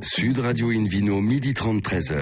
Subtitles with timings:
[0.00, 2.14] Sud Radio Invino, midi 30, 13h.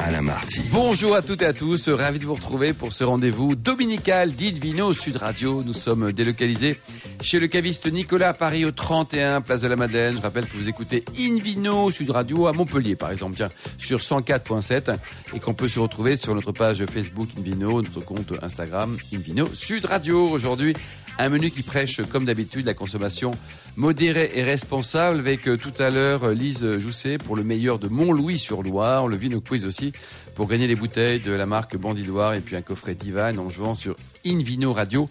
[0.00, 0.60] Alain Marty.
[0.72, 4.92] Bonjour à toutes et à tous, ravi de vous retrouver pour ce rendez-vous dominical d'Invino
[4.92, 5.62] Sud Radio.
[5.64, 6.78] Nous sommes délocalisés
[7.20, 10.16] chez le caviste Nicolas à Paris au 31 Place de la Madeleine.
[10.16, 14.96] Je rappelle que vous écoutez Invino Sud Radio à Montpellier par exemple, tiens, sur 104.7
[15.34, 19.84] et qu'on peut se retrouver sur notre page Facebook Invino, notre compte Instagram Invino Sud
[19.84, 20.30] Radio.
[20.30, 20.74] Aujourd'hui,
[21.18, 23.32] un menu qui prêche, comme d'habitude, la consommation
[23.76, 27.88] modérée et responsable avec euh, tout à l'heure euh, Lise Jousset pour le meilleur de
[27.88, 29.08] Mont-Louis-sur-Loire.
[29.08, 29.92] Le Vino Quiz aussi
[30.34, 33.74] pour gagner les bouteilles de la marque Bandidoire et puis un coffret Divan en jouant
[33.74, 35.08] sur Invino Radio.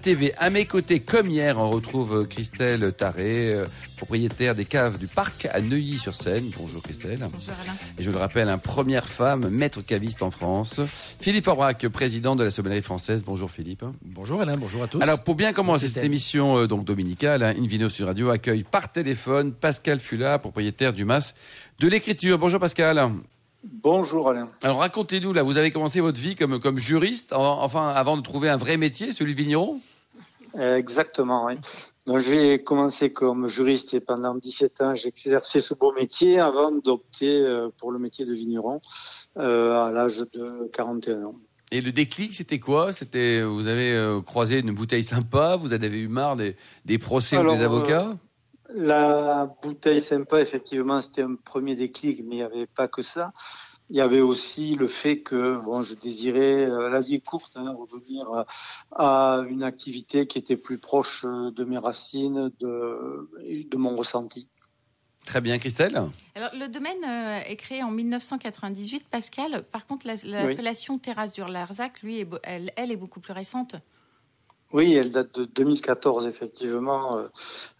[0.00, 0.34] TV.
[0.36, 3.64] À mes côtés, comme hier, on retrouve Christelle Taré, euh,
[3.96, 6.50] propriétaire des caves du parc à Neuilly-sur-Seine.
[6.58, 7.18] Bonjour Christelle.
[7.20, 7.76] Bonjour Alain.
[7.98, 10.80] Et je le rappelle, un première femme maître caviste en France.
[11.20, 13.22] Philippe Aubrac, président de la sommellerie française.
[13.24, 13.84] Bonjour Philippe.
[14.02, 15.00] Bonjour Alain, bonjour à tous.
[15.00, 18.90] Alors pour bien commencer cette émission euh, donc dominicale, hein, Invino sur Radio accueille par
[18.90, 21.34] téléphone Pascal Fula, propriétaire du MAS
[21.78, 22.38] de l'écriture.
[22.38, 22.98] Bonjour Pascal.
[23.64, 24.50] Bonjour Alain.
[24.62, 28.48] Alors racontez-nous, là, vous avez commencé votre vie comme, comme juriste, enfin avant de trouver
[28.48, 29.80] un vrai métier, celui de vigneron?
[30.56, 31.54] Exactement, oui.
[32.06, 36.70] Donc j'ai commencé comme juriste et pendant 17 ans j'ai exercé ce beau métier avant
[36.70, 38.80] d'opter euh, pour le métier de vigneron
[39.36, 41.34] euh, à l'âge de 41 ans.
[41.70, 42.94] Et le déclic, c'était quoi?
[42.94, 46.56] C'était vous avez euh, croisé une bouteille sympa, vous avez eu marre des,
[46.86, 48.16] des procès ou des avocats?
[48.68, 53.32] La bouteille sympa, effectivement, c'était un premier déclic, mais il n'y avait pas que ça.
[53.90, 57.56] Il y avait aussi le fait que bon, je désirais, euh, la vie est courte,
[57.56, 58.26] hein, revenir
[58.92, 64.46] à, une activité qui était plus proche euh, de mes racines, de, de mon ressenti.
[65.24, 66.02] Très bien, Christelle.
[66.34, 69.62] Alors, le domaine euh, est créé en 1998, Pascal.
[69.62, 73.76] Par contre, l'appellation Terrasse du Larzac, lui, elle, elle est beaucoup plus récente.
[74.72, 77.16] Oui, elle date de 2014 effectivement.
[77.16, 77.28] Euh,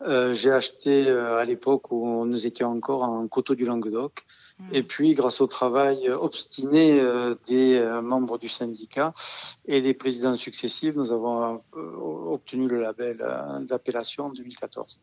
[0.02, 4.24] euh, j'ai acheté euh, à l'époque où nous étions encore en coteau du Languedoc.
[4.58, 4.64] Mmh.
[4.72, 7.00] Et puis, grâce au travail obstiné
[7.46, 9.14] des membres du syndicat
[9.66, 13.18] et des présidents successifs, nous avons obtenu le label
[13.68, 14.98] d'appellation en 2014.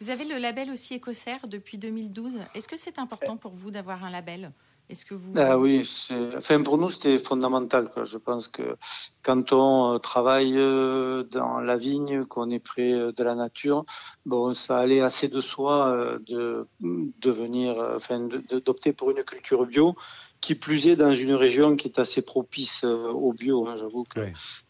[0.00, 2.36] Vous avez le label aussi Écossaire depuis 2012.
[2.54, 4.52] Est-ce que c'est important pour vous d'avoir un label?
[4.90, 5.32] Est-ce que vous...
[5.36, 5.88] Ah oui,
[6.36, 7.90] enfin, pour nous, c'était fondamental.
[7.90, 8.04] Quoi.
[8.04, 8.76] Je pense que
[9.22, 13.86] quand on euh, travaille euh, dans la vigne, qu'on est près euh, de la nature,
[14.26, 18.28] bon, ça allait assez de soi de devenir, enfin,
[18.64, 19.96] d'opter pour une culture bio,
[20.42, 23.66] qui plus est dans une région qui est assez propice au bio.
[23.66, 23.76] Hein.
[23.78, 24.20] J'avoue que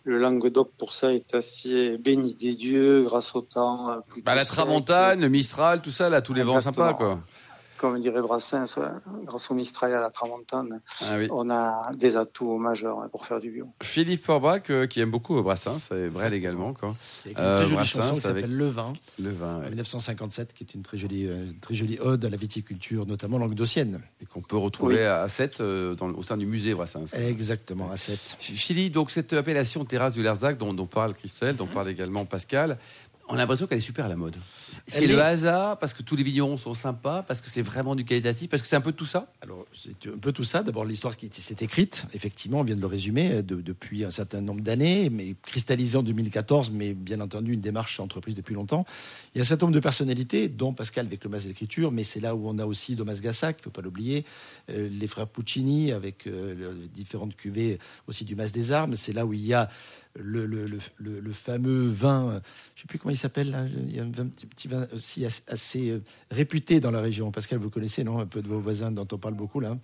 [0.05, 4.01] le Languedoc, pour ça, est assez béni des dieux grâce au temps.
[4.25, 7.19] Bah, la Tramontane, le Mistral, tout ça, là, tous les vents sympas, quoi
[7.85, 8.79] comme dirait Brassens,
[9.25, 13.41] grâce au Mistral et à la Tramontane, ah on a des atouts majeurs pour faire
[13.41, 13.67] du bio.
[13.83, 16.73] Philippe Forbrac, euh, qui aime beaucoup Brassens, c'est vrai également.
[16.73, 16.97] Quoi.
[17.27, 20.81] une très euh, jolie chanson qui s'appelle Le Vin, Le Vin 1957, qui est une
[20.81, 24.01] très jolie, euh, très jolie ode à la viticulture, notamment languedocienne.
[24.23, 27.13] Et qu'on peut retrouver à 7 au sein du musée Brassens.
[27.13, 28.37] Exactement, à 7.
[28.39, 32.79] Philippe, donc cette appellation terrasse du Lerzac dont, dont parle Christelle, dont parle également Pascal,
[33.29, 34.37] on a l'impression qu'elle est super à la mode.
[34.87, 38.05] C'est le hasard, parce que tous les vignerons sont sympas, parce que c'est vraiment du
[38.05, 39.33] qualitatif, parce que c'est un peu tout ça?
[39.41, 40.63] Alors, c'est un peu tout ça.
[40.63, 44.61] D'abord, l'histoire qui s'est écrite, effectivement, on vient de le résumer, depuis un certain nombre
[44.61, 48.85] d'années, mais cristallisée en 2014, mais bien entendu, une démarche entreprise depuis longtemps.
[49.35, 51.93] Il y a un certain nombre de personnalités, dont Pascal avec le Mas de l'écriture,
[51.93, 54.25] mais c'est là où on a aussi Thomas Gassac, il ne faut pas l'oublier,
[54.71, 58.97] euh, les frères Puccini, avec euh, différentes cuvées aussi du Mas des Armes.
[58.97, 59.71] C'est là où il y a
[60.17, 62.41] le, fameux vin, je ne
[62.81, 66.03] sais plus comment il s'appelle, il y a un petit, petit vin aussi assez, euh,
[66.31, 67.31] réputé dans la région.
[67.31, 69.77] Pascal, vous connaissez, non Un peu de vos voisins dont on parle beaucoup, là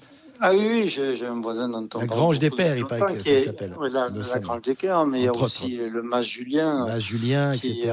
[0.43, 3.39] ah oui, j'ai un voisin dont on La Grange des Pères, il paraît que ça
[3.39, 3.75] s'appelle.
[3.79, 4.09] la,
[4.41, 6.87] Grange des Pères, mais il y a aussi le Mas Julien.
[6.87, 7.93] Mas Julien, etc.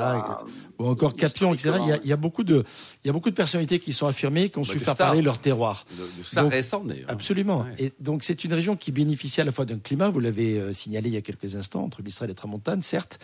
[0.80, 1.74] Ou encore Capion, etc.
[2.04, 2.64] Il y, a, beaucoup de,
[3.04, 5.22] il y a beaucoup de personnalités qui sont affirmées, qui ont bah, su faire parler
[5.22, 5.86] leur terroir.
[5.98, 7.10] De, de récent, d'ailleurs.
[7.10, 7.66] Absolument.
[7.80, 10.74] Et donc, c'est une région qui bénéficie à la fois d'un climat, vous l'avez euh,
[10.74, 13.20] signalé il y a quelques instants, entre Mistral et Tramontane, certes,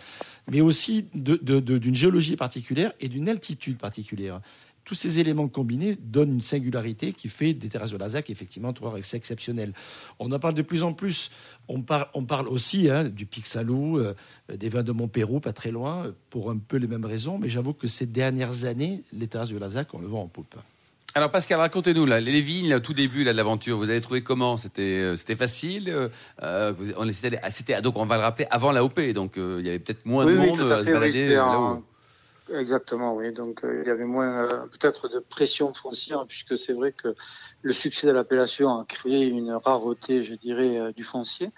[0.50, 4.40] mais aussi d'une géologie particulière et d'une altitude particulière
[4.84, 8.94] tous ces éléments combinés donnent une singularité qui fait des terrasses de Lazac effectivement trois
[8.96, 9.72] exceptionnelles.
[10.18, 11.30] On en parle de plus en plus.
[11.68, 14.14] On, parle aussi hein, du Pixalou, euh,
[14.52, 17.38] des vins de Montpérou, pas très loin, pour un peu les mêmes raisons.
[17.38, 20.54] Mais j'avoue que ces dernières années, les terrasses de Lazac, on le voit en poupe.
[21.14, 24.22] Alors Pascal, racontez-nous là, les vignes, au tout début là, de l'aventure, vous avez trouvé
[24.22, 24.56] comment?
[24.56, 26.08] C'était euh, c'était facile.
[26.42, 29.78] Euh, on c'était donc on va le rappeler avant la OP, donc il y avait
[29.78, 31.40] peut-être moins de monde à, se balader
[32.52, 33.32] Exactement, oui.
[33.32, 37.14] Donc euh, il y avait moins euh, peut-être de pression foncière, puisque c'est vrai que
[37.62, 41.50] le succès de l'appellation a créé une rareté, je dirais, euh, du foncier.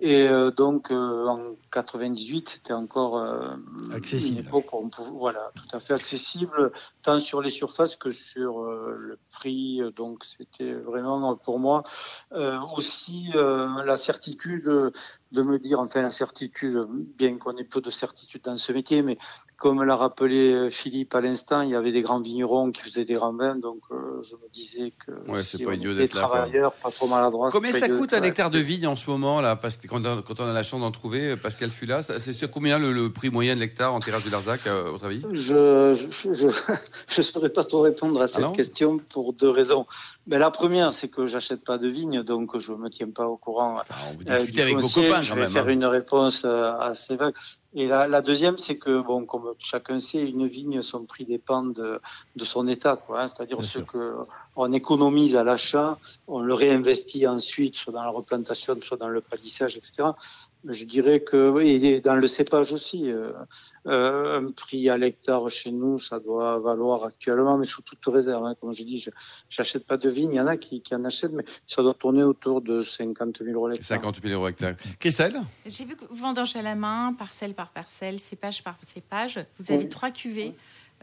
[0.00, 3.56] Et euh, donc euh, en 98, c'était encore euh,
[3.92, 4.40] accessible.
[4.40, 4.66] Une époque
[5.12, 6.72] voilà, tout à fait accessible,
[7.02, 9.80] tant sur les surfaces que sur le prix.
[9.96, 11.82] Donc c'était vraiment pour moi
[12.76, 14.92] aussi la certitude
[15.32, 16.86] de me dire, enfin la certitude,
[17.16, 19.18] bien qu'on ait peu de certitude dans ce métier, mais
[19.56, 23.14] comme l'a rappelé Philippe à l'instant, il y avait des grands vignerons qui faisaient des
[23.14, 26.90] grands vins, donc je me disais que ouais, si c'est pas idiot d'être travailleurs, pas
[26.90, 27.50] trop maladroits.
[27.50, 29.56] Combien ça coûte un hectare de vigne en ce moment là?
[29.56, 32.78] Parce que quand on, quand on a la chance d'en trouver, Pascal Fula, c'est combien
[32.78, 35.22] le, prix moyen de l'hectare en terrasse de Larzac, à votre avis?
[35.32, 35.94] Je
[37.18, 39.86] ne saurais pas trop répondre à ah cette question pour deux raisons.
[40.26, 43.36] Mais la première, c'est que j'achète pas de vigne, donc je me tiens pas au
[43.36, 43.80] courant.
[44.10, 45.70] on vous discutez avec vos copains Je vais faire hein.
[45.70, 47.34] une réponse euh, assez vague.
[47.78, 51.62] Et la, la, deuxième, c'est que, bon, comme chacun sait, une vigne, son prix dépend
[51.62, 52.00] de,
[52.34, 53.22] de son état, quoi.
[53.22, 53.28] Hein.
[53.28, 54.16] C'est-à-dire ce que
[54.56, 55.96] on économise à l'achat,
[56.26, 60.08] on le réinvestit ensuite, soit dans la replantation, soit dans le palissage, etc.
[60.64, 63.32] Je dirais que oui, dans le cépage aussi, euh,
[63.86, 68.44] euh, un prix à l'hectare chez nous, ça doit valoir actuellement, mais sous toute réserve.
[68.44, 68.56] Hein.
[68.60, 69.10] Comme je dis, je
[69.56, 70.32] n'achète pas de vigne.
[70.32, 73.38] Il y en a qui, qui, en achètent, mais ça doit tourner autour de 50
[73.38, 73.98] 000 euros l'hectare.
[73.98, 74.74] 50 000 euros l'hectare.
[74.98, 75.40] Christelle?
[75.64, 79.38] J'ai vu que vendange à la main, parcelle par parcelle, cépage par cépage.
[79.60, 80.54] Vous avez trois cuvées.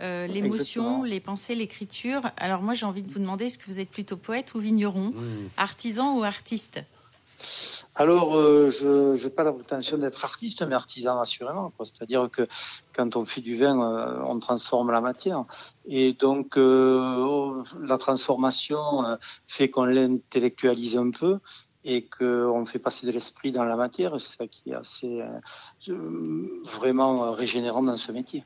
[0.02, 2.24] Euh, l'émotion, les pensées, l'écriture.
[2.36, 5.14] Alors moi, j'ai envie de vous demander, est-ce que vous êtes plutôt poète ou vigneron,
[5.56, 6.82] artisan ou artiste?
[7.98, 11.72] Alors, euh, je n'ai pas la prétention d'être artiste, mais artisan assurément.
[11.80, 12.46] C'est-à-dire que
[12.94, 15.46] quand on fait du vin, euh, on transforme la matière.
[15.86, 21.40] Et donc, la transformation fait qu'on l'intellectualise un peu
[21.86, 24.20] et qu'on fait passer de l'esprit dans la matière.
[24.20, 25.24] C'est ça qui est assez
[26.66, 28.44] vraiment régénérant dans ce métier.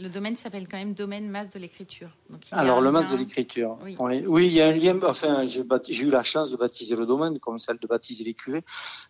[0.00, 2.08] Le domaine s'appelle quand même domaine masse de l'écriture.
[2.52, 3.78] Alors, le masse de l'écriture.
[4.00, 4.46] Oui.
[4.46, 4.98] il y a un lien.
[5.02, 8.64] Enfin, j'ai eu la chance de baptiser le domaine, comme celle de baptiser les cuvées.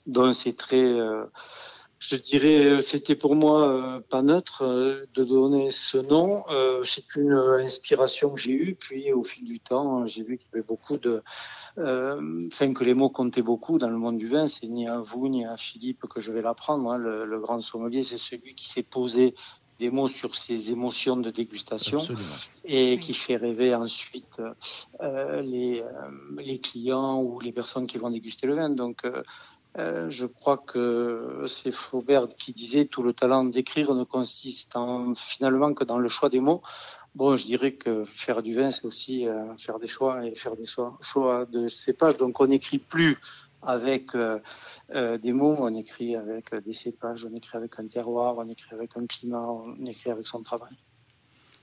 [0.07, 0.83] Donc, c'est très.
[0.83, 1.27] Euh,
[2.01, 6.45] je dirais, c'était pour moi euh, pas neutre euh, de donner ce nom.
[6.85, 8.75] c'est une inspiration que j'ai eue.
[8.75, 11.23] Puis, au fil du temps, j'ai vu qu'il y avait beaucoup de.
[11.77, 14.47] Enfin, que les mots comptaient beaucoup dans le monde du vin.
[14.47, 16.91] C'est ni à vous, ni à Philippe que je vais l'apprendre.
[16.91, 16.99] Hein.
[16.99, 19.35] Le, le, grand sommelier, c'est celui qui s'est posé
[19.81, 22.01] des mots sur ces émotions de dégustation
[22.65, 24.41] et qui fait rêver ensuite
[25.01, 25.89] euh, les, euh,
[26.39, 28.69] les, clients ou les personnes qui vont déguster le vin.
[28.69, 34.77] Donc, euh, je crois que c'est Faubert qui disait tout le talent d'écrire ne consiste
[34.77, 36.63] en, finalement que dans le choix des mots.
[37.15, 39.27] Bon, je dirais que faire du vin, c'est aussi
[39.59, 42.17] faire des choix et faire des choix, choix de cépages.
[42.19, 43.19] Donc, on n'écrit plus
[43.63, 44.39] avec euh,
[44.95, 48.75] euh, des mots, on écrit avec des cépages, on écrit avec un terroir, on écrit
[48.75, 50.77] avec un climat, on écrit avec son travail.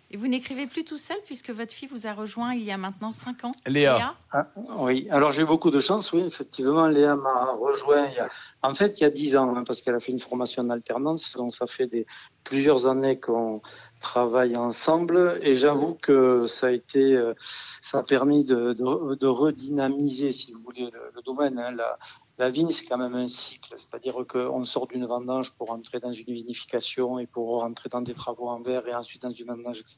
[0.10, 2.78] Et vous n'écrivez plus tout seul puisque votre fille vous a rejoint il y a
[2.78, 3.52] maintenant 5 ans.
[3.66, 4.16] Léa.
[4.32, 4.48] Ah,
[4.78, 6.88] oui, alors j'ai beaucoup de chance, oui, effectivement.
[6.88, 8.30] Léa m'a rejoint il y a,
[8.62, 10.70] en fait il y a 10 ans, hein, parce qu'elle a fait une formation en
[10.70, 12.06] alternance, donc ça fait des,
[12.46, 13.62] plusieurs années qu'on
[14.00, 17.34] travaille ensemble et j'avoue que ça a été, euh,
[17.82, 21.60] ça a permis de, de, de redynamiser, si vous voulez, le, domaine.
[21.60, 21.72] Hein.
[21.72, 21.98] La,
[22.38, 26.12] la, vigne, c'est quand même un cycle, c'est-à-dire qu'on sort d'une vendange pour entrer dans
[26.12, 29.80] une vinification et pour rentrer dans des travaux en verre et ensuite dans une vendange,
[29.80, 29.98] etc.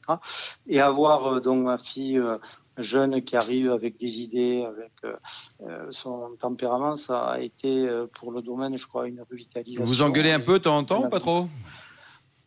[0.66, 2.38] Et avoir euh, donc ma fille euh,
[2.78, 4.92] jeune qui arrive avec des idées, avec
[5.90, 9.84] son tempérament, ça a été pour le domaine, je crois, une revitalisation.
[9.84, 11.46] Vous engueulez un peu de temps en temps, pas trop?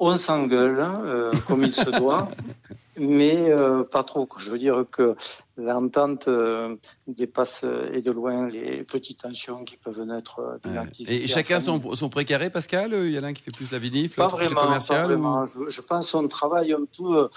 [0.05, 2.29] On s'engueule hein, euh, comme il se doit,
[2.97, 4.27] mais euh, pas trop.
[4.37, 5.15] Je veux dire que
[5.57, 6.75] l'entente euh,
[7.07, 11.23] dépasse et de loin les petites tensions qui peuvent naître activité.
[11.23, 12.93] Et chacun son, son, précaré, Pascal?
[12.93, 15.45] Il y en a un qui fait plus la vinif, l'autre plus commercial pas vraiment.
[15.45, 17.29] Je, je, pense qu'on travaille un peu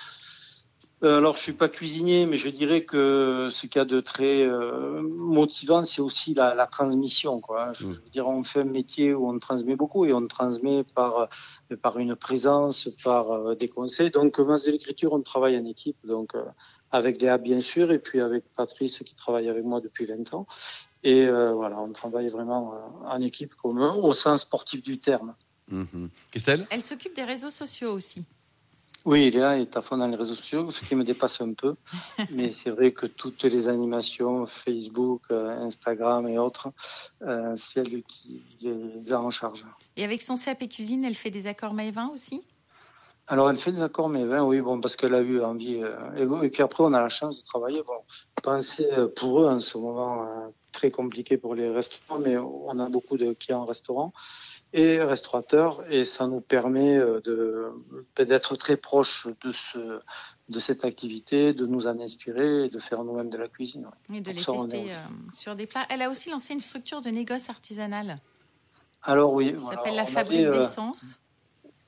[1.02, 4.42] alors, je suis pas cuisinier, mais je dirais que ce qu'il y a de très
[4.42, 7.38] euh, motivant, c'est aussi la, la, transmission.
[7.40, 7.74] Quoi.
[7.74, 11.28] Je veux dire, on fait un métier où on transmet beaucoup et on transmet par
[11.70, 14.10] euh, par une présence, par des conseils.
[14.10, 16.32] Donc, dans l'écriture, on travaille en équipe, donc
[16.92, 20.46] avec Léa bien sûr, et puis avec Patrice qui travaille avec moi depuis 20 ans.
[21.02, 22.72] Et voilà, on travaille vraiment
[23.04, 25.34] en équipe commun au sens sportif du terme.
[25.68, 26.06] Mmh.
[26.30, 26.64] Christelle?
[26.70, 28.24] Elle s'occupe des réseaux sociaux aussi.
[29.06, 31.76] Oui, Léa est à fond dans les réseaux sociaux, ce qui me dépasse un peu.
[32.32, 36.70] Mais c'est vrai que toutes les animations, Facebook, euh, Instagram et autres,
[37.22, 39.64] euh, c'est elle qui les a en charge.
[39.96, 42.42] Et avec son CAP cuisine, elle fait des accords vin aussi?
[43.28, 45.80] Alors, elle fait des accords vin, oui, bon, parce qu'elle a eu envie.
[45.80, 47.84] Euh, et, puis après, on a la chance de travailler.
[47.86, 48.02] Bon,
[48.42, 53.16] pensez pour eux en ce moment très compliqué pour les restaurants, mais on a beaucoup
[53.16, 54.12] de clients en restaurant
[54.76, 57.72] et restaurateur et ça nous permet euh,
[58.18, 60.00] d'être très proche de ce
[60.48, 63.88] de cette activité, de nous en inspirer et de faire nous-mêmes de la cuisine.
[64.14, 65.84] Et de les tester euh, sur des plats.
[65.90, 68.20] Elle a aussi lancé une structure de négoce artisanal.
[69.02, 69.56] Alors oui.
[69.58, 71.18] Ça s'appelle la fabrique d'essence.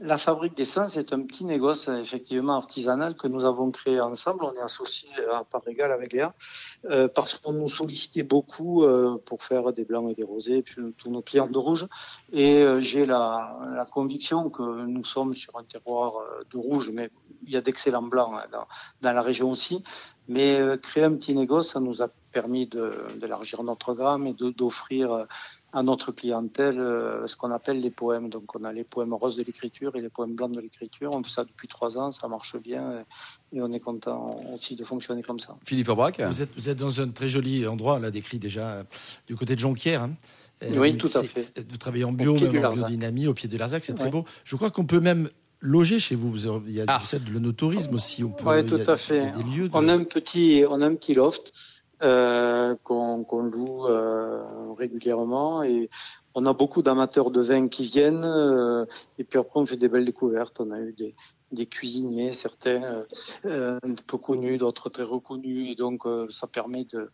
[0.00, 4.44] La fabrique d'essence est un petit négoce effectivement artisanal que nous avons créé ensemble.
[4.44, 6.34] On est associé à part égale avec Léa
[6.84, 10.94] euh, parce qu'on nous sollicitait beaucoup euh, pour faire des blancs et des rosés, puis
[10.96, 11.88] tous nos clients de rouge.
[12.32, 16.90] Et euh, j'ai la, la, conviction que nous sommes sur un terroir euh, de rouge,
[16.94, 17.10] mais
[17.42, 18.68] il y a d'excellents blancs hein, dans,
[19.00, 19.82] dans, la région aussi.
[20.28, 22.68] Mais euh, créer un petit négoce, ça nous a permis
[23.16, 25.26] d'élargir notre gamme et d'offrir
[25.72, 28.30] à notre clientèle euh, ce qu'on appelle les poèmes.
[28.30, 31.10] Donc on a les poèmes roses de l'écriture et les poèmes blancs de l'écriture.
[31.14, 33.04] On fait ça depuis trois ans, ça marche bien
[33.52, 35.56] et on est content aussi de fonctionner comme ça.
[35.64, 38.84] Philippe Aubrac vous êtes, vous êtes dans un très joli endroit, on l'a décrit déjà,
[39.26, 40.02] du côté de Jonquière.
[40.02, 40.12] Hein.
[40.74, 41.64] Oui, tout à fait.
[41.68, 44.24] Vous travaillez en bio, même en biodynamie, au pied de Larzac, c'est très beau.
[44.44, 46.36] Je crois qu'on peut même loger chez vous.
[46.66, 47.00] Il y a ah.
[47.12, 48.24] de l'onotourisme aussi.
[48.24, 49.32] Oui, tout à fait.
[49.72, 51.52] On a un petit, on a un petit loft
[52.02, 55.90] euh, qu'on loue euh, régulièrement et
[56.34, 58.84] on a beaucoup d'amateurs de vin qui viennent euh,
[59.18, 60.60] et puis après on fait des belles découvertes.
[60.60, 61.14] On a eu des,
[61.52, 63.04] des cuisiniers, certains
[63.44, 67.10] euh, un peu connus, d'autres très reconnus et donc ça permet de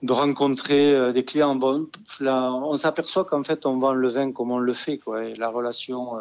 [0.00, 1.56] de rencontrer des clients.
[1.56, 1.88] Bon,
[2.20, 5.24] là, on s'aperçoit qu'en fait, on vend le vin comme on le fait, quoi.
[5.24, 6.18] Et la relation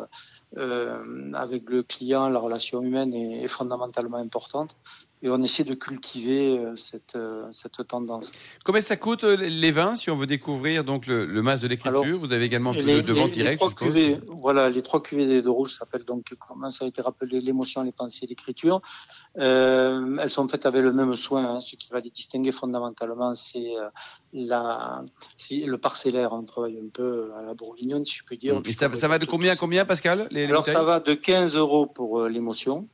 [0.55, 4.75] euh, avec le client, la relation humaine est, est, fondamentalement importante
[5.23, 8.31] et on essaie de cultiver euh, cette, euh, cette tendance.
[8.63, 11.69] Combien ça coûte euh, les vins si on veut découvrir donc le, le masque de
[11.69, 12.19] l'écriture?
[12.19, 13.73] Vous avez également plus de, vente directe, je.
[13.73, 17.81] Cuvées, voilà, les trois cuvées de rouge s'appellent donc, comment ça a été rappelé, l'émotion,
[17.81, 18.81] les pensées, l'écriture.
[19.39, 21.55] Euh, elles sont faites avec le même soin.
[21.55, 21.61] Hein.
[21.61, 23.73] Ce qui va les distinguer fondamentalement, c'est
[24.33, 25.03] la,
[25.49, 26.33] le parcellaire.
[26.33, 28.61] On travaille un peu à la bourguignonne, si je puis dire.
[28.65, 31.55] Et ça, ça va de combien à combien, Pascal les, Alors ça va de 15
[31.55, 32.87] euros pour l'émotion.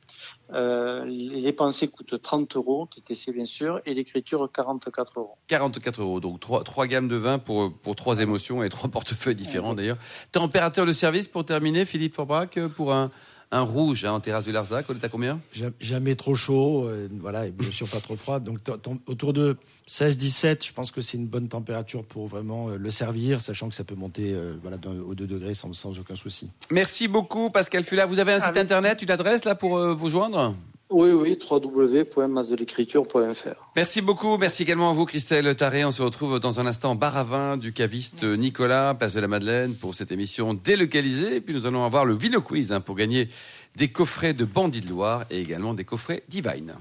[0.52, 5.36] Euh, les pensées coûtent 30 euros, TTC bien sûr, et l'écriture 44 euros.
[5.48, 9.34] 44 euros, donc trois, trois gammes de vin pour, pour trois émotions et trois portefeuilles
[9.34, 9.96] différents d'ailleurs.
[10.32, 13.10] Température de service pour terminer, Philippe Forbrac, pour un,
[13.54, 15.40] un rouge hein, en terrasse du Larzac, on est à combien
[15.80, 18.40] Jamais trop chaud, euh, voilà, et bien sûr pas trop froid.
[18.40, 18.58] Donc
[19.06, 19.56] autour de
[19.88, 23.76] 16-17, je pense que c'est une bonne température pour vraiment euh, le servir, sachant que
[23.76, 26.50] ça peut monter euh, voilà, aux 2 degrés sans, sans, aucun souci.
[26.72, 28.06] Merci beaucoup Pascal Fula.
[28.06, 30.54] Vous avez un site internet, une adresse là pour vous joindre?
[30.90, 33.70] Oui, oui, www.masdelécriture.fr.
[33.74, 34.38] Merci beaucoup.
[34.38, 35.84] Merci également à vous, Christelle Taré.
[35.84, 39.28] On se retrouve dans un instant bar à vin du caviste Nicolas, place de la
[39.28, 41.36] Madeleine, pour cette émission délocalisée.
[41.36, 43.28] Et puis nous allons avoir le Vino Quiz hein, pour gagner
[43.76, 46.74] des coffrets de Bandit de Loire et également des coffrets Divine.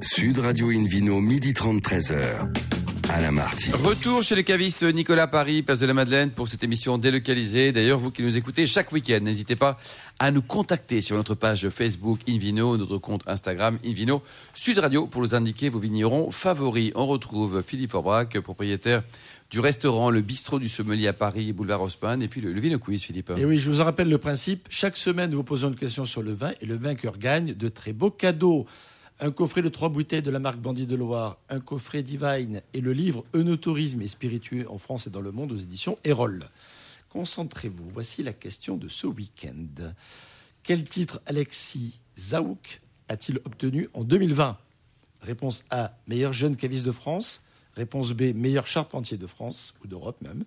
[0.00, 2.83] Sud Radio Invino, midi 30, 13h.
[3.06, 7.70] Retour chez le caviste Nicolas Paris, place de la Madeleine, pour cette émission délocalisée.
[7.70, 9.78] D'ailleurs, vous qui nous écoutez chaque week-end, n'hésitez pas
[10.18, 14.22] à nous contacter sur notre page Facebook Invino, notre compte Instagram Invino
[14.54, 16.92] Sud Radio, pour nous indiquer vos vignerons favoris.
[16.94, 19.02] On retrouve Philippe Aubrac, propriétaire
[19.50, 22.78] du restaurant Le Bistrot du Sommelier à Paris, boulevard Haussmann, et puis le, le Vino
[22.78, 23.32] Quiz, Philippe.
[23.36, 24.66] Et oui, je vous en rappelle le principe.
[24.70, 27.68] Chaque semaine, nous vous posons une question sur le vin et le vainqueur gagne de
[27.68, 28.66] très beaux cadeaux
[29.24, 32.82] un coffret de trois bouteilles de la marque Bandit de Loire, un coffret Divine et
[32.82, 36.44] le livre Eunotourisme et spiritueux en France et dans le monde aux éditions Erol.
[37.08, 39.94] Concentrez-vous, voici la question de ce week-end.
[40.62, 44.58] Quel titre Alexis Zaouk a-t-il obtenu en 2020
[45.22, 47.44] Réponse A, meilleur jeune caviste de France.
[47.72, 50.44] Réponse B, meilleur charpentier de France, ou d'Europe même,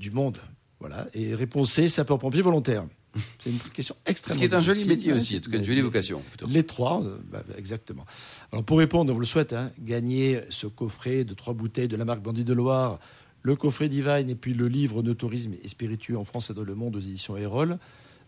[0.00, 0.38] du monde.
[0.80, 1.08] Voilà.
[1.12, 2.86] Et réponse C, sapeur-pompier volontaire.
[3.38, 4.34] C'est une question extrêmement.
[4.34, 6.22] Ce qui est un joli métier aussi, en tout cas une jolie vocation.
[6.48, 8.06] Les trois, euh, bah, bah, exactement.
[8.52, 11.96] Alors pour répondre, on vous le souhaite, hein, gagner ce coffret de trois bouteilles de
[11.96, 12.98] la marque Bandit de Loire,
[13.42, 16.64] le coffret Divine et puis le livre de tourisme et spiritueux en France et dans
[16.64, 17.78] le monde aux éditions Erol.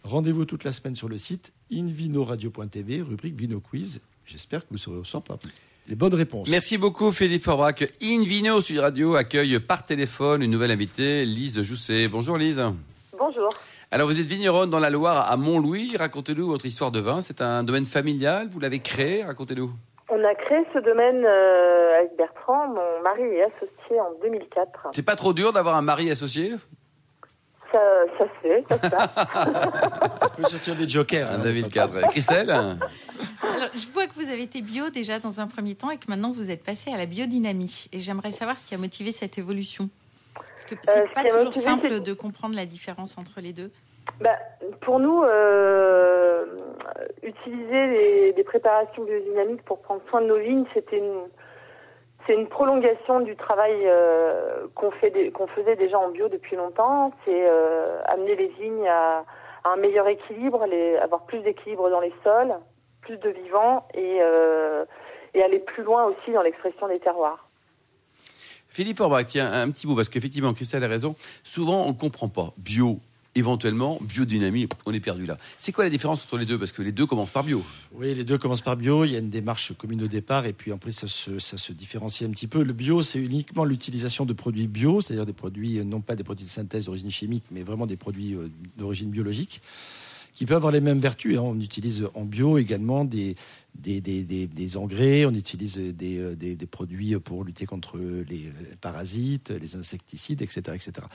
[0.03, 4.01] Rendez-vous toute la semaine sur le site invinoradio.tv, rubrique Vino Quiz.
[4.25, 5.39] J'espère que vous serez au centre
[5.89, 6.49] les bonnes réponses.
[6.49, 7.93] Merci beaucoup Philippe Forbrac.
[8.01, 12.09] Invino Sud Radio accueille par téléphone une nouvelle invitée, Lise Jousset.
[12.09, 12.63] Bonjour Lise.
[13.19, 13.49] Bonjour.
[13.93, 15.97] Alors, vous êtes vigneronne dans la Loire à Montlouis.
[15.97, 17.21] Racontez-nous votre histoire de vin.
[17.21, 18.47] C'est un domaine familial.
[18.49, 19.25] Vous l'avez créé.
[19.25, 19.73] Racontez-nous.
[20.09, 22.69] On a créé ce domaine euh, avec Bertrand.
[22.69, 24.91] Mon mari est associé en 2004.
[24.93, 26.53] C'est pas trop dur d'avoir un mari associé?
[27.73, 27.81] Ça,
[28.19, 29.11] ça se fait, ça
[30.39, 31.29] On peut sortir des jokers.
[31.29, 32.09] Hein, 2004.
[32.11, 32.51] Christelle?
[32.51, 32.75] Alors,
[33.75, 36.31] Je vois que vous avez été bio déjà dans un premier temps et que maintenant
[36.31, 37.87] vous êtes passé à la biodynamie.
[37.93, 39.89] Et j'aimerais savoir ce qui a motivé cette évolution.
[40.35, 43.71] Parce que c'est euh, pas toujours simple de comprendre la différence entre les deux.
[44.21, 44.37] Bah,
[44.81, 46.45] pour nous, euh,
[47.23, 51.29] utiliser des préparations biodynamiques pour prendre soin de nos vignes, c'était une,
[52.27, 57.13] c'est une prolongation du travail euh, qu'on fait, qu'on faisait déjà en bio depuis longtemps.
[57.25, 57.49] C'est
[58.07, 59.25] amener les vignes à,
[59.65, 62.55] un meilleur équilibre, les, avoir plus d'équilibre dans les sols,
[63.03, 64.21] plus de vivants et,
[65.35, 67.50] et aller plus loin aussi dans l'expression des terroirs.
[68.71, 71.17] Philippe Orbach, tiens, un petit bout, parce qu'effectivement, Christelle a raison.
[71.43, 72.55] Souvent, on ne comprend pas.
[72.57, 73.01] Bio,
[73.35, 75.39] éventuellement, biodynamie, on est perdu là.
[75.59, 76.59] C'est quoi la différence entre les deux?
[76.59, 77.65] Parce que les deux commencent par bio.
[77.93, 79.05] Oui, les deux commencent par bio.
[79.05, 82.33] Il y a une démarche commune au départ, et puis après, ça se, différencie un
[82.33, 82.63] petit peu.
[82.63, 86.45] Le bio, c'est uniquement l'utilisation de produits bio, c'est-à-dire des produits, non pas des produits
[86.45, 89.61] de synthèse d'origine chimique, mais vraiment des produits euh, d'origine biologique
[90.35, 91.39] qui peuvent avoir les mêmes vertus.
[91.39, 93.35] On utilise en bio également des,
[93.75, 99.51] des, des, des, engrais, on utilise des, euh, des, produits pour lutter contre les parasites,
[99.51, 100.63] les insecticides, etc.
[100.75, 101.07] etc.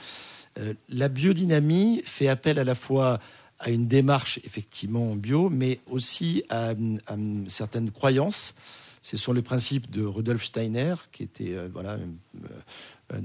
[0.58, 3.20] Euh, la biodynamie fait appel à la fois
[3.58, 6.74] à une démarche effectivement bio, mais aussi à,
[7.46, 8.54] certaines croyances.
[9.02, 11.96] Ce sont les principes de Rudolf Steiner, qui était euh, voilà,
[13.14, 13.20] un,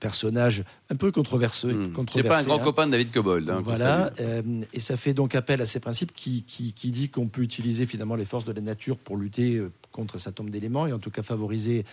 [0.00, 1.68] personnage un peu controversé.
[1.68, 1.92] Hmm.
[2.12, 2.64] C'est pas un grand hein.
[2.64, 3.48] copain de David Cobold.
[3.48, 7.08] Hein, voilà, euh, et ça fait donc appel à ces principes qui, qui, qui dit
[7.08, 10.50] qu'on peut utiliser finalement les forces de la nature pour lutter euh, contre cet homme
[10.50, 11.84] d'éléments et en tout cas favoriser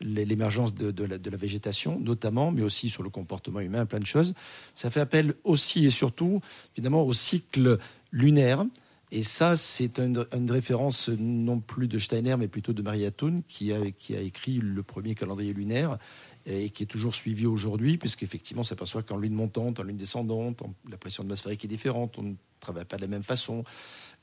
[0.00, 4.00] l'émergence de, de, la, de, la, végétation, notamment, mais aussi sur le comportement humain, plein
[4.00, 4.34] de choses.
[4.74, 6.40] Ça fait appel aussi et surtout,
[6.76, 7.78] évidemment, au cycle
[8.10, 8.64] lunaire.
[9.12, 13.42] Et ça, c'est une, une, référence non plus de Steiner, mais plutôt de Maria Thun,
[13.46, 15.98] qui a, qui a écrit le premier calendrier lunaire
[16.46, 20.62] et qui est toujours suivi aujourd'hui, puisqu'effectivement, on s'aperçoit qu'en lune montante, en lune descendante,
[20.88, 22.18] la pression atmosphérique est différente,
[22.64, 23.64] ne travaille pas de la même façon.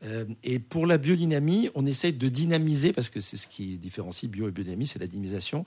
[0.03, 4.29] Euh, et pour la biodynamie, on essaye de dynamiser, parce que c'est ce qui différencie
[4.29, 5.63] bio et biodynamie, c'est la dynamisation.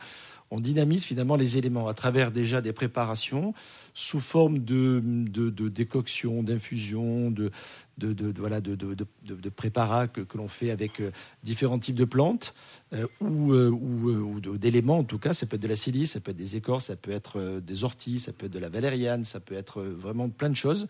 [0.51, 3.55] On dynamise finalement les éléments à travers déjà des préparations
[3.95, 7.51] sous forme de, de, décoction, d'infusion, de,
[7.99, 11.11] de, voilà, de, de préparats que, que l'on fait avec euh,
[11.45, 12.55] différents types de plantes
[12.93, 15.33] euh, ou, ou, ou d'éléments en tout cas.
[15.33, 17.85] Ça peut être de la silice, ça peut être des écorces, ça peut être des
[17.85, 20.89] orties, ça peut être de la valériane, ça peut être vraiment plein de choses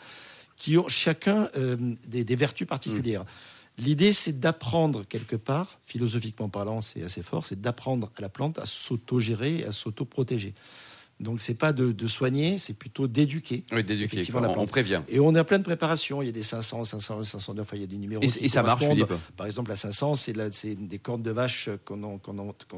[0.57, 3.23] qui ont chacun euh, des, vertus particulières.
[3.23, 3.27] Mm.
[3.79, 8.59] L'idée, c'est d'apprendre quelque part, philosophiquement parlant, c'est assez fort, c'est d'apprendre à la plante
[8.59, 10.55] à s'auto-gérer, à s'auto-protéger.
[11.25, 13.65] Donc c'est pas de, soigner, c'est plutôt d'éduquer.
[13.73, 14.23] Oui, d'éduquer.
[14.35, 15.01] On, prévient.
[15.09, 16.21] Et on a plein de préparations.
[16.21, 18.23] Il y a des 500, 500, 509, enfin il y a des numéros.
[18.23, 19.13] Et, et ça marche, Philippe?
[19.37, 20.35] Par exemple, la 500, c'est
[20.75, 22.05] des cornes de vache qu'on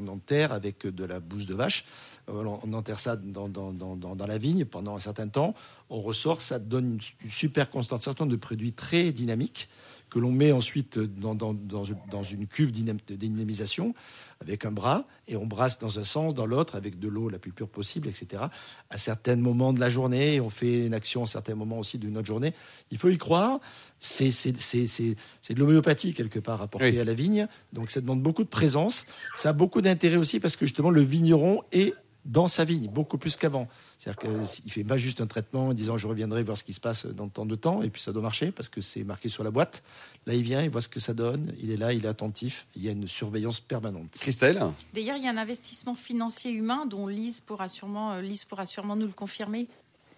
[0.07, 1.85] enterre avec de la bouse de vache.
[2.29, 5.55] Euh, on enterre ça dans, dans, dans, dans, la vigne pendant un certain temps.
[5.91, 9.69] On ressort, ça donne une super concentration de produits très dynamiques
[10.11, 13.95] que l'on met ensuite dans, dans, dans, une cuve de dynamisation
[14.41, 17.39] avec un bras et on brasse dans un sens, dans l'autre, avec de l'eau la
[17.39, 18.45] plus pure possible, etc.
[18.91, 22.09] À certains moments de la journée, on fait une action à certains moments aussi de
[22.09, 22.53] notre journée.
[22.91, 23.61] Il faut y croire.
[23.99, 27.49] C'est de l'homéopathie quelque part apportée à la vigne.
[27.73, 29.07] Donc ça demande beaucoup de présence.
[29.35, 31.95] Ça a beaucoup d'intérêt aussi parce que justement le vigneron est
[32.27, 33.69] dans sa vigne, beaucoup plus qu'avant.
[33.99, 36.73] C'est-à-dire qu'il ne fait pas juste un traitement en disant je reviendrai voir ce qui
[36.73, 39.29] se passe dans tant de temps, et puis ça doit marcher parce que c'est marqué
[39.29, 39.83] sur la boîte.
[40.27, 42.67] Là, il vient, il voit ce que ça donne, il est là, il est attentif,
[42.77, 44.11] il y a une surveillance permanente.
[44.21, 44.61] Christelle
[44.93, 48.67] D'ailleurs, il y a un investissement financier humain dont Lise pourra sûrement, euh, Lise pourra
[48.67, 49.69] sûrement nous le confirmer.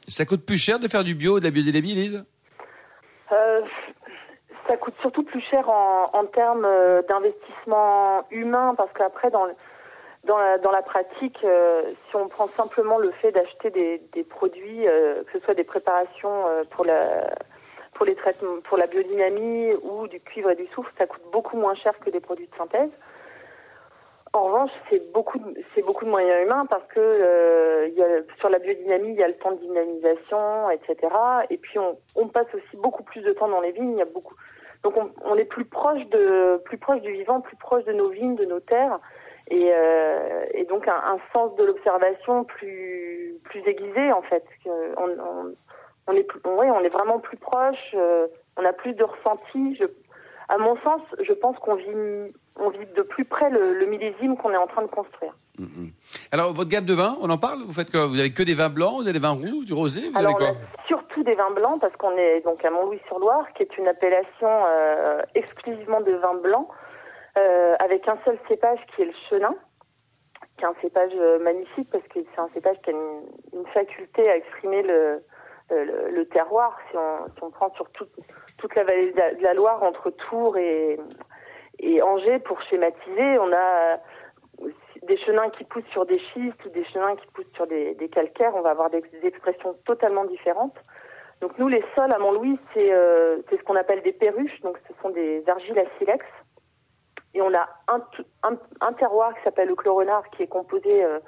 [0.09, 2.25] Ça coûte plus cher de faire du bio, de la biodynamie, Lise?
[3.33, 3.61] Euh,
[4.67, 9.53] Ça coûte surtout plus cher en, en termes euh, d'investissement humain parce qu'après, dans le
[10.29, 15.39] dans la, pratique, euh, si on prend simplement le fait d'acheter des, produits, euh, que
[15.39, 17.35] ce soit des préparations euh, pour la
[17.95, 21.57] pour les traitements, pour la biodynamie ou du cuivre et du soufre, ça coûte beaucoup
[21.57, 22.91] moins cher que des produits de synthèse.
[24.33, 25.41] En revanche, c'est beaucoup,
[25.75, 27.91] c'est beaucoup de moyens humains parce que
[28.39, 30.97] sur la biodynamie, il y a le temps de dynamisation, etc.
[31.51, 33.95] Et puis on, on passe aussi beaucoup plus de temps dans les vignes.
[33.95, 34.37] Il y a beaucoup,
[34.85, 38.11] donc on, on est plus proche de, plus proche du vivant, plus proche de nos
[38.11, 39.01] vignes, de nos terres
[39.51, 44.45] et, euh, et donc un, un, sens de l'observation plus plus aiguisé en fait.
[44.67, 45.55] On, on,
[46.07, 49.77] on est oui, on est vraiment plus proche, euh, on a plus de ressenti.
[49.77, 49.85] Je,
[50.49, 54.37] à mon sens, je pense qu'on vit on vit de plus près le, le millésime
[54.37, 55.33] qu'on est en train de construire.
[55.59, 55.91] Mm, mm.
[56.33, 57.61] Alors votre gamme de vins, on en parle?
[57.67, 58.07] Vous faites quoi?
[58.07, 60.37] Vous avez que des vins blancs, vous avez des vins rouges, du rosé vous Alors
[60.37, 60.57] avez quoi
[60.89, 65.23] surtout des vins blancs parce qu'on est donc à Montlouis-sur-Loire, qui est une appellation euh,
[65.35, 66.69] exclusivement de vins blancs.
[67.39, 69.55] Euh, avec un seul cépage qui est le chenin,
[70.57, 74.29] qui est un cépage euh, magnifique parce que c'est un cépage qui a une, faculté
[74.29, 76.77] à exprimer le, terroir.
[76.91, 80.99] Si on, prend sur toute, la vallée de la, Loire entre Tours et,
[82.03, 83.99] Angers pour schématiser, on a
[85.03, 88.55] des chenins qui poussent sur des schistes ou des chenins qui poussent sur des, calcaires.
[88.57, 90.77] On va avoir des, expressions totalement différentes.
[91.41, 94.61] Donc nous, les sols à Mont-Louis, c'est euh, ce qu'on appelle des perruches.
[94.63, 96.25] Donc ce sont des argiles à silex
[97.39, 101.21] et on a un, terroir qui s'appelle le clorenard, qui est composé euh,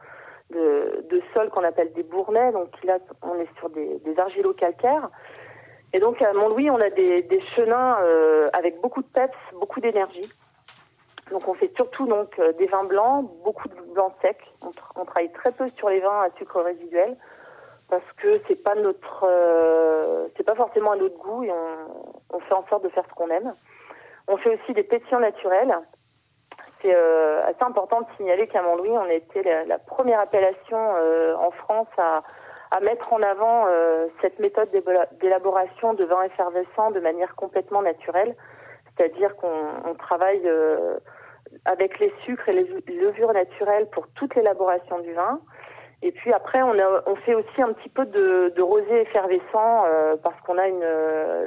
[0.50, 2.50] de, sols qu'on appelle des bournais.
[2.50, 5.08] Donc là, on est sur des, argilo-calcaires.
[5.92, 10.28] Et donc à Mont-Louis, on a des, chenins euh, avec beaucoup de peps, beaucoup d'énergie.
[11.30, 14.52] Donc on fait surtout donc euh, des vins blancs, beaucoup de blancs secs.
[14.96, 17.16] On, travaille très peu sur les vins à sucre résiduel
[17.88, 19.28] parce que c'est pas notre,
[20.36, 23.14] c'est pas forcément à notre goût et on, on, fait en sorte de faire ce
[23.14, 23.52] qu'on aime.
[24.30, 25.74] On fait aussi des pétillants naturels.
[26.82, 30.78] C'est euh, assez important de signaler qu'à Montlouis, on a été la, la première appellation
[30.78, 32.22] euh, en France à,
[32.80, 34.70] mettre en avant euh, cette méthode
[35.20, 38.34] d'élaboration de vins effervescents de manière complètement naturelle.
[38.96, 40.48] C'est-à-dire qu'on travaille
[41.64, 42.64] avec les sucres et les
[42.94, 45.40] levures naturelles pour toute l'élaboration du vin.
[46.02, 49.84] Et puis après, on, fait aussi un petit peu de, rosé effervescent
[50.22, 50.86] parce qu'on a une,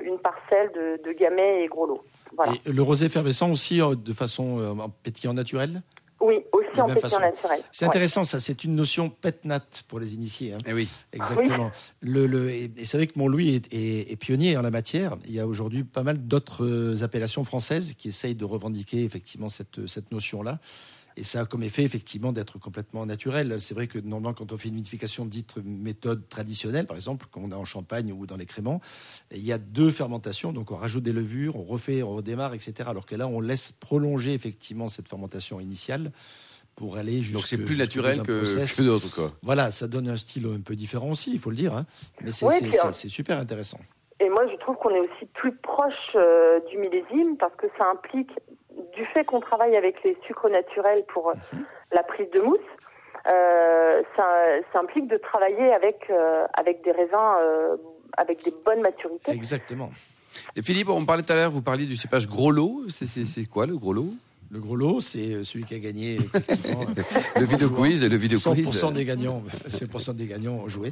[0.02, 2.04] une parcelle de, de gamay et gros lots.
[2.36, 2.54] Voilà.
[2.66, 5.82] Et le rosé effervescent aussi euh, de façon euh, pétillant naturel?
[6.20, 7.60] Oui, aussi en pétillant naturel.
[7.72, 8.40] C'est intéressant, ça.
[8.40, 10.54] C'est une notion pétnat pour les initiés.
[10.54, 10.60] Hein.
[10.66, 11.72] Et oui, exactement.
[12.02, 12.10] Oui.
[12.10, 15.18] Le, le, et c'est vrai que Montlouis est, est, est, pionnier en la matière.
[15.26, 19.86] Il y a aujourd'hui pas mal d'autres appellations françaises qui essayent de revendiquer effectivement cette,
[19.88, 20.60] cette notion-là.
[21.18, 23.62] Et ça a comme effet effectivement d'être complètement naturel.
[23.62, 27.52] C'est vrai que normalement, quand on fait une vinification dite méthode traditionnelle, par exemple, qu'on
[27.52, 28.82] a en Champagne ou dans les créments,
[29.32, 30.54] il y a deux fermentations.
[30.54, 32.74] Donc on rajoute des levures, on refait, on redémarre, etc.
[32.88, 36.12] Alors que là, on laisse prolonger effectivement cette fermentation initiale
[36.76, 37.38] pour aller jusqu'à.
[37.38, 39.32] Donc c'est plus naturel que, que d'autres, quoi.
[39.44, 41.76] Voilà, ça donne un style un peu différent aussi, il faut le dire.
[41.76, 41.86] Hein.
[42.22, 43.80] Mais c'est oui, super intéressant.
[44.20, 47.86] Et moi, je trouve qu'on est aussi plus proche euh, du millésime parce que ça
[47.92, 48.32] implique
[48.96, 51.58] du fait qu'on travaille avec les sucres naturels pour mmh.
[51.92, 52.60] la prise de mousse,
[53.26, 54.26] euh, ça,
[54.74, 57.78] ça, implique de travailler avec, euh, avec des raisins euh,
[58.18, 59.32] avec des bonnes maturités.
[59.32, 59.92] Exactement.
[60.58, 62.82] Et Philippe, on parlait tout à l'heure, vous parliez du cépage gros lot.
[62.90, 64.14] C'est quoi le gros lot?
[64.52, 66.18] Le gros lot, c'est celui qui a gagné
[67.36, 68.04] le vidéo quiz.
[68.04, 68.94] Le vidéo 100% quiz.
[68.94, 70.92] des gagnants, 100% des gagnants ont joué.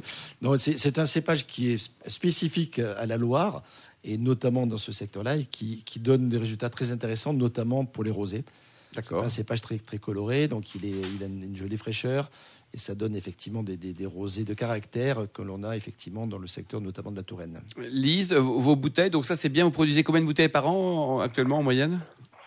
[0.56, 3.62] C'est un cépage qui est spécifique à la Loire
[4.04, 8.04] et notamment dans ce secteur-là, et qui, qui, donne des résultats très intéressants, notamment pour
[8.04, 8.44] les rosés.
[8.92, 12.30] C'est un cépage très, très coloré, donc il, est, il a une jolie fraîcheur,
[12.74, 16.38] et ça donne effectivement des, des, des rosés de caractère que l'on a effectivement dans
[16.38, 17.60] le secteur notamment de la Touraine.
[17.78, 21.58] Lise, vos bouteilles, donc ça c'est bien, vous produisez combien de bouteilles par an actuellement
[21.58, 22.00] en moyenne?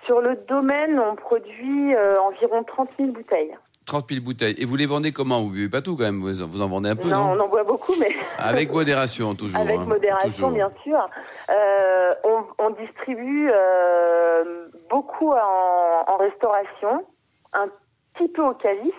[0.06, 3.56] Sur le domaine, on produit euh, environ 30 000 bouteilles.
[3.86, 4.56] 30 000 bouteilles.
[4.58, 5.42] Et vous les vendez comment?
[5.42, 7.38] Vous buvez pas tout quand même Vous en vendez un peu Non, non?
[7.38, 8.16] on en boit beaucoup, mais...
[8.38, 9.60] Avec modération, toujours.
[9.60, 10.52] Avec hein, modération, toujours.
[10.52, 11.10] bien sûr.
[11.50, 17.06] Euh, on, on, distribue euh, beaucoup en, en, restauration,
[17.54, 17.68] un
[18.14, 18.94] petit peu aux cavistes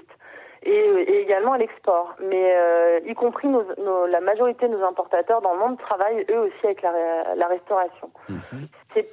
[0.63, 2.15] et, et également à l'export.
[2.29, 6.25] Mais euh, y compris nos, nos, la majorité de nos importateurs dans le monde travaillent
[6.31, 8.11] eux aussi avec la, la restauration.
[8.29, 8.37] Mmh.
[8.95, 9.09] C'est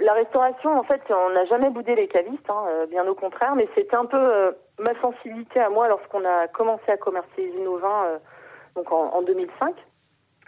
[0.00, 3.68] la restauration, en fait, on n'a jamais boudé les cavistes, hein, bien au contraire, mais
[3.74, 8.04] c'était un peu euh, ma sensibilité à moi lorsqu'on a commencé à commercialiser nos vins,
[8.04, 8.18] euh,
[8.76, 9.74] donc en, en, 2005,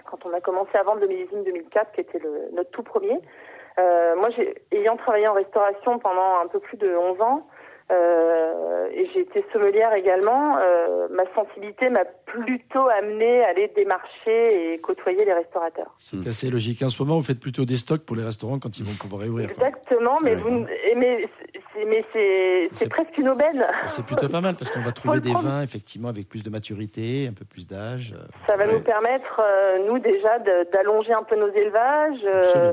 [0.04, 3.20] quand on a commencé à vendre le millésime 2004, qui était le, notre tout premier.
[3.78, 4.28] Euh, moi,
[4.70, 7.46] ayant travaillé en restauration pendant un peu plus de 11 ans,
[7.90, 10.58] euh, et j'ai été sommelière également.
[10.58, 15.92] Euh, ma sensibilité m'a plutôt amené à aller démarcher et côtoyer les restaurateurs.
[15.96, 16.82] C'est assez logique.
[16.82, 19.22] En ce moment, vous faites plutôt des stocks pour les restaurants quand ils vont pouvoir
[19.22, 19.50] réouvrir.
[19.50, 20.36] Exactement, mais, ouais.
[20.36, 21.28] vous, mais
[21.86, 22.04] mais
[22.72, 23.64] c'est presque une aubaine.
[23.86, 27.28] C'est plutôt pas mal parce qu'on va trouver des vins effectivement avec plus de maturité,
[27.28, 28.14] un peu plus d'âge.
[28.46, 28.74] Ça va ouais.
[28.74, 30.38] nous permettre, euh, nous déjà,
[30.72, 32.20] d'allonger un peu nos élevages.
[32.26, 32.72] Euh,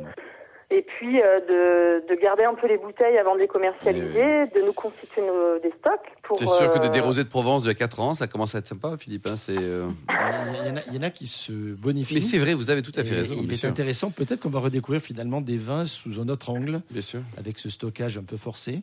[0.69, 4.49] et puis euh, de, de, garder un peu les bouteilles avant de les commercialiser, oui.
[4.53, 6.37] de nous constituer nos, des stocks.
[6.37, 8.67] C'est sûr que des, des rosés de Provence de 4 ans, ça commence à être
[8.67, 9.27] sympa, Philippe.
[9.27, 9.87] Hein, euh...
[10.09, 12.15] il, y en a, il, y en a, qui se bonifient.
[12.15, 13.35] Mais c'est vrai, vous avez tout à fait et raison.
[13.41, 13.69] Il est sûr.
[13.69, 17.21] intéressant, peut-être qu'on va redécouvrir finalement des vins sous un autre angle, bien sûr.
[17.37, 18.81] avec ce stockage un peu forcé.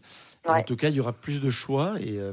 [0.49, 0.61] Ouais.
[0.61, 2.33] En tout cas, il y aura plus de choix et euh,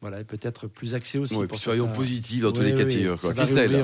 [0.00, 1.34] voilà, peut-être plus accès aussi.
[1.36, 1.98] Ouais, pour soyons certains...
[1.98, 2.84] positifs dans tous les cas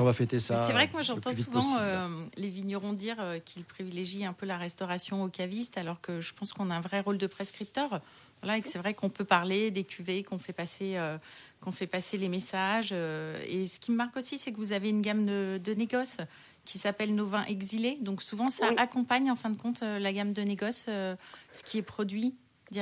[0.01, 0.65] on va fêter ça.
[0.65, 4.45] C'est vrai que moi j'entends souvent euh, les vignerons dire euh, qu'ils privilégient un peu
[4.45, 8.01] la restauration aux cavistes, alors que je pense qu'on a un vrai rôle de prescripteur.
[8.41, 11.17] Voilà, et que c'est vrai qu'on peut parler des cuvées, qu'on fait passer, euh,
[11.59, 12.89] qu'on fait passer les messages.
[12.91, 15.73] euh, et ce qui me marque aussi, c'est que vous avez une gamme de, de
[15.73, 16.17] négoces
[16.63, 17.97] qui s'appelle nos vins exilés.
[18.01, 18.75] Donc souvent, ça Oui.
[18.77, 21.15] accompagne en fin de compte euh, la gamme de négoce, euh,
[21.51, 22.35] ce qui est produit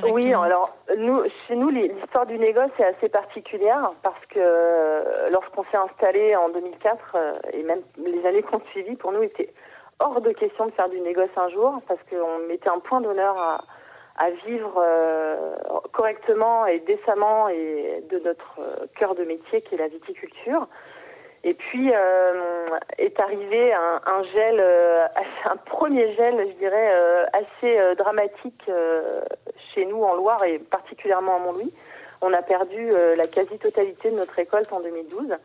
[0.04, 5.63] Oui, alors nous, chez nous, l'histoire du négoce est assez particulière parce que euh, lorsqu'on
[5.65, 9.54] s'est installé en 2004 euh, et même les années qu'on suivi, pour nous, était
[10.00, 13.38] hors de question de faire du négoce un jour parce qu'on mettait un point d'honneur
[13.38, 13.62] à,
[14.17, 15.56] à vivre euh,
[15.91, 18.60] correctement et décemment et de notre
[18.98, 20.67] cœur de métier qui est la viticulture.
[21.43, 25.06] Et puis euh, est arrivé un, un gel, euh,
[25.45, 29.21] un premier gel, je dirais, euh, assez euh, dramatique euh,
[29.75, 31.71] chez nous en Loire et particulièrement à Montlouis.
[32.21, 35.35] On a perdu euh, la quasi-totalité de notre récolte en 2012.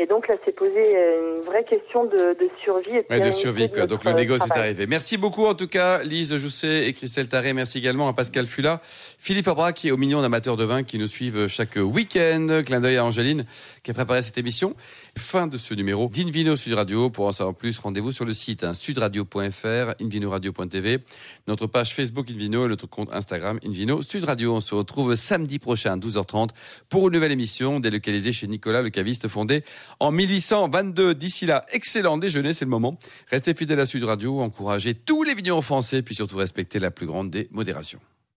[0.00, 2.34] Et donc là, c'est posé une vraie question de,
[2.64, 3.02] survie.
[3.10, 3.86] Et de, de survie, quoi.
[3.86, 4.86] Donc le négoce est arrivé.
[4.86, 7.52] Merci beaucoup en tout cas, Lise Jousset et Christelle Taré.
[7.52, 8.80] Merci également à Pascal Fula,
[9.18, 12.62] Philippe Abra qui est au million d'amateurs de vin qui nous suivent chaque week-end.
[12.64, 13.44] Clin d'œil à Angéline
[13.82, 14.74] qui a préparé cette émission.
[15.18, 17.10] Fin de ce numéro d'Invino Sud Radio.
[17.10, 21.00] Pour en savoir plus, rendez-vous sur le site hein, sudradio.fr, invinoradio.tv,
[21.46, 24.54] notre page Facebook Invino et notre compte Instagram Invino Sud Radio.
[24.54, 26.50] On se retrouve samedi prochain à 12h30
[26.88, 29.62] pour une nouvelle émission délocalisée chez Nicolas le caviste fondé
[29.98, 31.14] en 1822.
[31.14, 32.98] D'ici là, excellent déjeuner, c'est le moment.
[33.28, 37.06] Restez fidèles à Sud Radio, encouragez tous les vignerons français, puis surtout respectez la plus
[37.06, 38.00] grande des modérations.